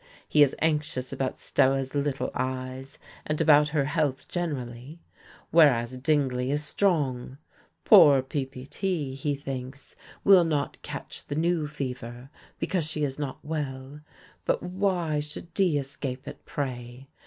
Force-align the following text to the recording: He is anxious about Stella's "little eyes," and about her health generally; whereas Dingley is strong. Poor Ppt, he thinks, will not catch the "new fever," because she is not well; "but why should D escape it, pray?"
He 0.27 0.41
is 0.41 0.55
anxious 0.63 1.13
about 1.13 1.37
Stella's 1.37 1.93
"little 1.93 2.31
eyes," 2.33 2.97
and 3.27 3.39
about 3.39 3.67
her 3.69 3.85
health 3.85 4.27
generally; 4.27 4.97
whereas 5.51 5.95
Dingley 5.99 6.49
is 6.49 6.63
strong. 6.65 7.37
Poor 7.85 8.23
Ppt, 8.23 9.13
he 9.13 9.35
thinks, 9.35 9.95
will 10.23 10.43
not 10.43 10.81
catch 10.81 11.23
the 11.27 11.35
"new 11.35 11.67
fever," 11.67 12.31
because 12.57 12.85
she 12.89 13.03
is 13.03 13.19
not 13.19 13.45
well; 13.45 13.99
"but 14.43 14.63
why 14.63 15.19
should 15.19 15.53
D 15.53 15.77
escape 15.77 16.27
it, 16.27 16.43
pray?" 16.47 17.07